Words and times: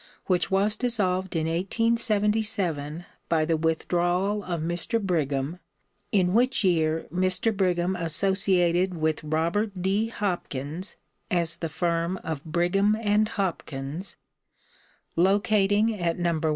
which 0.25 0.49
was 0.49 0.75
dissolved 0.75 1.35
in 1.35 1.45
1877 1.45 3.05
by 3.29 3.45
the 3.45 3.55
withdrawal 3.55 4.43
of 4.43 4.59
Mr. 4.59 4.99
Brigham, 4.99 5.59
in 6.11 6.33
which 6.33 6.63
year 6.63 7.05
Mr. 7.13 7.55
Brigham 7.55 7.95
associated 7.95 8.95
with 8.97 9.23
Robert 9.23 9.79
D. 9.79 10.07
Hopkins 10.07 10.95
as 11.29 11.57
the 11.57 11.69
firm 11.69 12.17
of 12.23 12.43
Brigham 12.43 12.95
& 13.15 13.27
Hopkins, 13.35 14.15
locating 15.15 15.93
at 15.99 16.17
No. 16.17 16.39